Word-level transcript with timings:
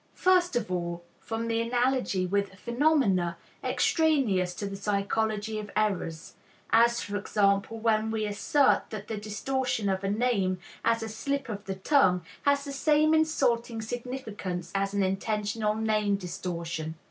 First 0.15 0.55
of 0.55 0.71
all, 0.71 1.03
from 1.19 1.47
the 1.47 1.61
analogy 1.61 2.25
with 2.25 2.55
phenomena 2.55 3.37
extraneous 3.63 4.55
to 4.55 4.65
the 4.65 4.75
psychology 4.75 5.59
of 5.59 5.69
errors; 5.75 6.33
as, 6.71 7.03
for 7.03 7.17
example, 7.17 7.77
when 7.77 8.09
we 8.09 8.25
assert 8.25 8.89
that 8.89 9.07
the 9.07 9.17
distortion 9.17 9.89
of 9.89 10.03
a 10.03 10.09
name 10.09 10.57
as 10.83 11.03
a 11.03 11.07
slip 11.07 11.49
of 11.49 11.65
the 11.65 11.75
tongue 11.75 12.23
has 12.45 12.65
the 12.65 12.73
same 12.73 13.13
insulting 13.13 13.79
significance 13.79 14.71
as 14.73 14.95
an 14.95 15.03
intentional 15.03 15.75
name 15.75 16.15
distortion. 16.15 16.95